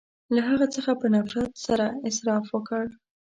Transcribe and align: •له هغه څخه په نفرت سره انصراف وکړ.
•له 0.35 0.41
هغه 0.49 0.67
څخه 0.75 0.91
په 1.01 1.07
نفرت 1.15 1.51
سره 1.65 1.85
انصراف 2.07 2.45
وکړ. 2.51 2.85